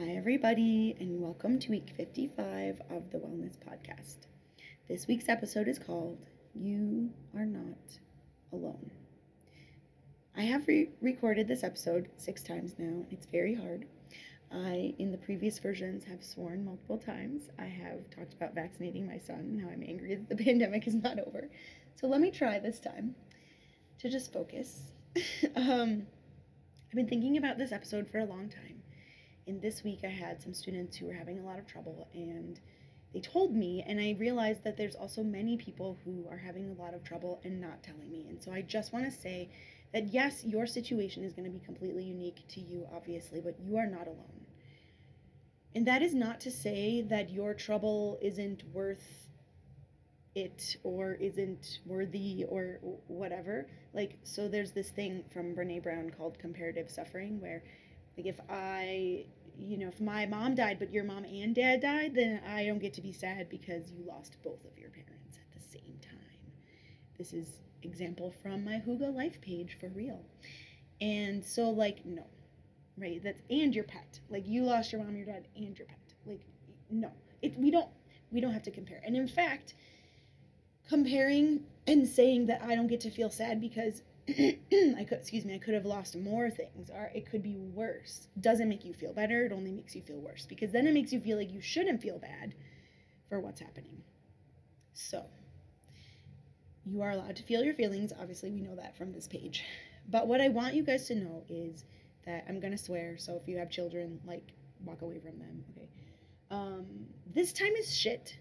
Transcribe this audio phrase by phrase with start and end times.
[0.00, 4.28] Hi, everybody, and welcome to week 55 of the Wellness Podcast.
[4.88, 6.18] This week's episode is called
[6.54, 7.98] You Are Not
[8.52, 8.92] Alone.
[10.36, 13.06] I have re- recorded this episode six times now.
[13.10, 13.86] It's very hard.
[14.52, 17.50] I, in the previous versions, have sworn multiple times.
[17.58, 20.94] I have talked about vaccinating my son and how I'm angry that the pandemic is
[20.94, 21.50] not over.
[21.96, 23.16] So let me try this time
[23.98, 24.92] to just focus.
[25.56, 26.06] um,
[26.86, 28.78] I've been thinking about this episode for a long time.
[29.48, 32.60] And this week I had some students who were having a lot of trouble and
[33.12, 36.80] they told me and I realized that there's also many people who are having a
[36.80, 38.26] lot of trouble and not telling me.
[38.28, 39.50] And so I just want to say
[39.92, 43.78] that yes, your situation is going to be completely unique to you obviously, but you
[43.78, 44.46] are not alone.
[45.74, 49.28] And that is not to say that your trouble isn't worth
[50.34, 53.66] it or isn't worthy or whatever.
[53.92, 57.62] Like, so there's this thing from Brene Brown called comparative suffering, where,
[58.16, 59.26] like, if I,
[59.58, 62.78] you know, if my mom died, but your mom and dad died, then I don't
[62.78, 66.52] get to be sad because you lost both of your parents at the same time.
[67.16, 70.20] This is example from my Hygge life page for real.
[71.00, 72.24] And so, like, no,
[72.96, 73.22] right?
[73.22, 74.20] That's and your pet.
[74.30, 76.14] Like, you lost your mom, your dad, and your pet.
[76.26, 76.42] Like,
[76.90, 77.10] no,
[77.42, 77.58] it.
[77.58, 77.88] We don't.
[78.30, 79.00] We don't have to compare.
[79.04, 79.74] And in fact,
[80.88, 84.02] comparing and saying that I don't get to feel sad because
[84.98, 88.28] I could excuse me, I could have lost more things or it could be worse
[88.40, 91.12] doesn't make you feel better, it only makes you feel worse because then it makes
[91.12, 92.54] you feel like you shouldn't feel bad
[93.28, 94.02] for what's happening.
[94.92, 95.24] So,
[96.84, 99.64] you are allowed to feel your feelings, obviously we know that from this page.
[100.08, 101.84] But what I want you guys to know is
[102.26, 104.52] that I'm going to swear, so if you have children, like
[104.84, 105.88] walk away from them, okay?
[106.50, 108.36] Um, this time is shit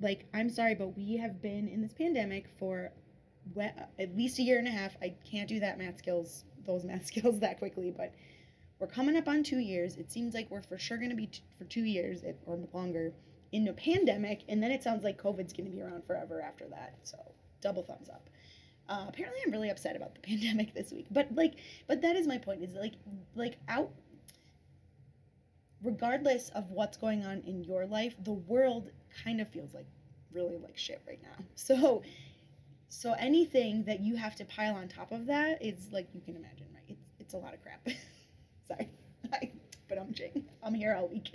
[0.00, 2.92] like i'm sorry but we have been in this pandemic for
[3.98, 7.06] at least a year and a half i can't do that math skills those math
[7.12, 8.14] skills that quickly but
[8.78, 11.26] we're coming up on two years it seems like we're for sure going to be
[11.26, 13.12] t- for two years or longer
[13.52, 16.66] in a pandemic and then it sounds like covid's going to be around forever after
[16.68, 17.16] that so
[17.60, 18.28] double thumbs up
[18.88, 21.54] uh, apparently i'm really upset about the pandemic this week but like
[21.86, 22.94] but that is my point is like
[23.34, 23.90] like out
[25.82, 28.90] regardless of what's going on in your life, the world
[29.24, 29.86] kind of feels like
[30.32, 31.44] really like shit right now.
[31.54, 32.02] So
[32.88, 36.36] so anything that you have to pile on top of that is like you can
[36.36, 36.84] imagine, right?
[36.88, 37.86] It's it's a lot of crap.
[38.68, 38.90] Sorry.
[39.88, 40.44] but I'm Jing.
[40.62, 41.30] I'm here all week.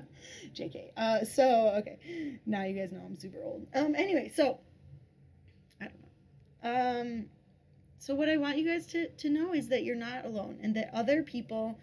[0.54, 0.92] JK.
[0.96, 2.38] Uh so okay.
[2.46, 3.66] Now you guys know I'm super old.
[3.74, 4.60] Um anyway, so
[5.80, 6.02] I don't
[6.62, 7.02] know.
[7.02, 7.26] Um
[7.98, 10.74] so what I want you guys to, to know is that you're not alone and
[10.76, 11.78] that other people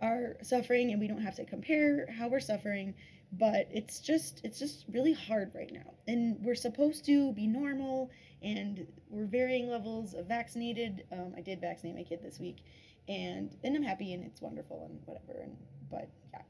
[0.00, 2.94] are suffering and we don't have to compare how we're suffering
[3.32, 8.10] but it's just it's just really hard right now and we're supposed to be normal
[8.42, 11.04] and we're varying levels of vaccinated.
[11.12, 12.64] Um, i did vaccinate my kid this week
[13.08, 15.56] and and i'm happy and it's wonderful and whatever and
[15.90, 16.42] but yeah.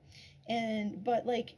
[0.48, 1.54] And but like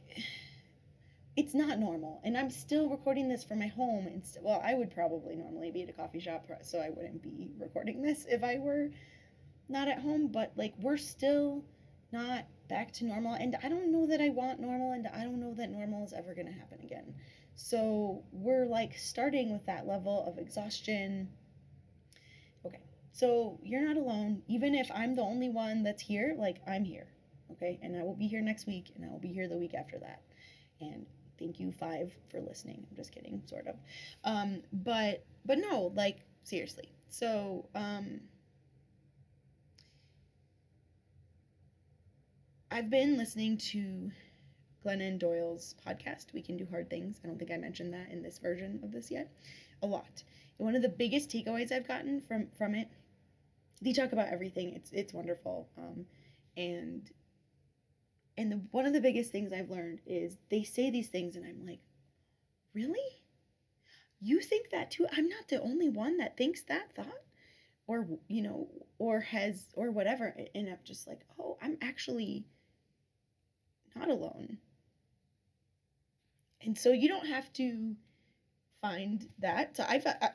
[1.35, 4.73] it's not normal and i'm still recording this from my home and st- well i
[4.73, 8.43] would probably normally be at a coffee shop so i wouldn't be recording this if
[8.43, 8.89] i were
[9.67, 11.63] not at home but like we're still
[12.15, 13.33] not back to normal.
[13.33, 16.13] And I don't know that I want normal, and I don't know that normal is
[16.13, 17.13] ever going to happen again.
[17.55, 21.29] So we're like starting with that level of exhaustion.
[22.65, 22.81] Okay,
[23.11, 24.41] so you're not alone.
[24.47, 27.07] Even if I'm the only one that's here, like I'm here.
[27.51, 29.73] Okay, and I will be here next week, and I will be here the week
[29.73, 30.21] after that.
[30.81, 31.05] And
[31.39, 32.85] thank you five for listening.
[32.89, 33.75] I'm just kidding, sort of.
[34.23, 36.89] Um, but but no, like seriously.
[37.09, 38.19] So um,
[42.75, 44.11] I've been listening to
[44.85, 47.21] Glennon Doyle's podcast, We Can Do Hard Things.
[47.23, 49.31] I don't think I mentioned that in this version of this yet.
[49.81, 50.25] A lot.
[50.59, 52.89] And one of the biggest takeaways I've gotten from from it,
[53.81, 54.73] they talk about everything.
[54.73, 55.69] It's it's wonderful.
[55.77, 56.05] Um,
[56.57, 57.09] and
[58.37, 61.45] and the, one of the biggest things I've learned is they say these things, and
[61.45, 61.79] I'm like,
[62.73, 63.23] really?
[64.19, 65.07] You think that too?
[65.15, 67.23] I'm not the only one that thinks that thought,
[67.87, 70.35] or you know, or has or whatever.
[70.53, 72.47] And I'm just like, oh, I'm actually
[73.95, 74.57] not alone.
[76.61, 77.95] And so you don't have to
[78.81, 79.77] find that.
[79.77, 80.31] So I've, I,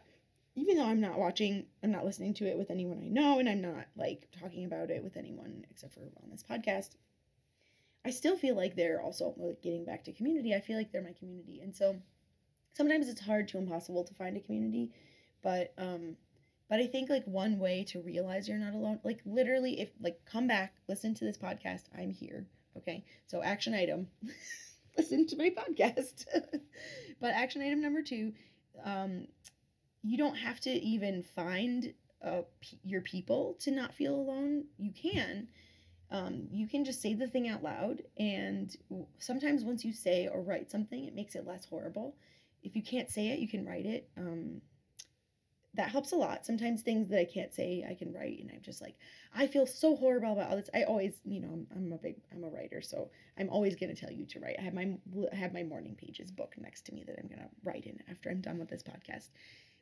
[0.55, 3.49] even though I'm not watching, I'm not listening to it with anyone I know, and
[3.49, 6.91] I'm not like talking about it with anyone except for on this podcast.
[8.05, 10.55] I still feel like they're also like, getting back to community.
[10.55, 11.97] I feel like they're my community, and so
[12.73, 14.91] sometimes it's hard to impossible to find a community,
[15.43, 16.17] but um,
[16.69, 20.21] but I think like one way to realize you're not alone, like literally, if like
[20.25, 21.83] come back, listen to this podcast.
[21.97, 22.47] I'm here.
[22.77, 24.09] Okay, so action item
[24.97, 26.25] listen to my podcast.
[27.21, 28.33] but action item number two
[28.85, 29.27] um,
[30.03, 31.93] you don't have to even find
[32.25, 32.43] uh,
[32.85, 34.65] your people to not feel alone.
[34.79, 35.49] You can.
[36.11, 38.03] um, you can just say the thing out loud.
[38.19, 38.75] And
[39.19, 42.17] sometimes once you say or write something, it makes it less horrible.
[42.63, 44.09] If you can't say it, you can write it.
[44.19, 44.61] Um,
[45.75, 46.45] that helps a lot.
[46.45, 48.97] Sometimes things that I can't say, I can write, and I'm just like,
[49.35, 50.71] I feel so horrible about all this.
[50.75, 53.95] I always, you know, I'm, I'm a big, I'm a writer, so I'm always gonna
[53.95, 54.57] tell you to write.
[54.59, 54.97] I have my,
[55.33, 58.31] I have my morning pages book next to me that I'm gonna write in after
[58.31, 59.29] I'm done with this podcast.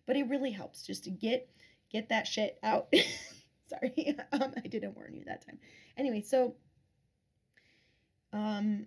[0.07, 1.49] But it really helps just to get,
[1.91, 2.93] get that shit out.
[3.69, 5.59] Sorry, um, I didn't warn you that time.
[5.97, 6.55] Anyway, so,
[8.35, 8.87] um,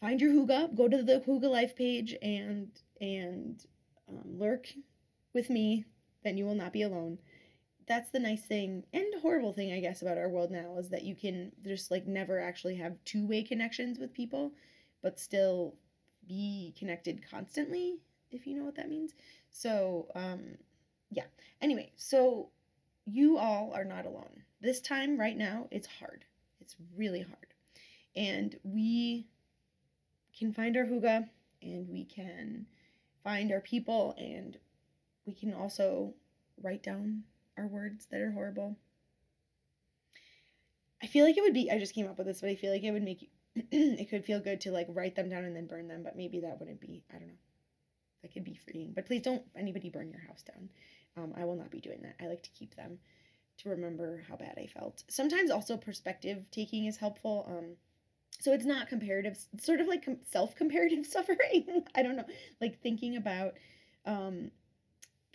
[0.00, 0.76] find your Hygge.
[0.76, 2.68] Go to the Hygge Life page and
[3.00, 3.64] and
[4.08, 4.68] um, lurk
[5.32, 5.84] with me
[6.24, 7.18] then you will not be alone.
[7.86, 11.04] That's the nice thing and horrible thing, I guess, about our world now is that
[11.04, 14.52] you can just like never actually have two way connections with people,
[15.02, 15.74] but still
[16.26, 17.98] be connected constantly,
[18.30, 19.12] if you know what that means.
[19.50, 20.56] So, um,
[21.10, 21.24] yeah.
[21.60, 22.48] Anyway, so
[23.04, 24.42] you all are not alone.
[24.60, 26.24] This time, right now, it's hard.
[26.60, 27.54] It's really hard.
[28.16, 29.26] And we
[30.36, 31.28] can find our Hygge
[31.62, 32.66] and we can
[33.22, 34.58] find our people and
[35.26, 36.14] we can also
[36.62, 37.24] write down
[37.56, 38.76] our words that are horrible.
[41.02, 42.72] I feel like it would be, I just came up with this, but I feel
[42.72, 43.28] like it would make you,
[43.70, 46.40] it could feel good to like write them down and then burn them, but maybe
[46.40, 47.34] that wouldn't be, I don't know.
[48.22, 48.92] That could be freeing.
[48.94, 50.70] But please don't anybody burn your house down.
[51.16, 52.16] Um, I will not be doing that.
[52.20, 52.98] I like to keep them
[53.58, 55.04] to remember how bad I felt.
[55.08, 57.46] Sometimes also perspective taking is helpful.
[57.48, 57.76] Um,
[58.40, 61.84] so it's not comparative, it's sort of like self comparative suffering.
[61.94, 62.24] I don't know,
[62.60, 63.54] like thinking about
[64.06, 64.50] um,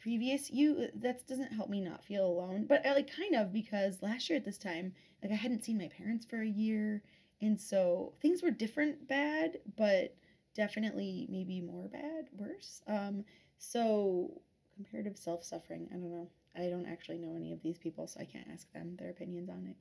[0.01, 4.01] previous you that doesn't help me not feel alone but I, like kind of because
[4.01, 7.03] last year at this time like i hadn't seen my parents for a year
[7.41, 10.15] and so things were different bad but
[10.55, 12.81] definitely maybe more bad worse.
[12.87, 13.23] Um
[13.57, 14.41] so
[14.75, 16.29] comparative self-suffering i don't know.
[16.57, 19.49] I don't actually know any of these people so i can't ask them their opinions
[19.49, 19.75] on it.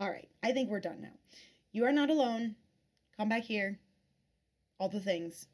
[0.00, 1.16] All right i think we're done now.
[1.72, 2.56] You are not alone.
[3.16, 3.78] Come back here.
[4.78, 5.46] All the things.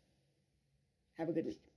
[1.17, 1.68] Have a good week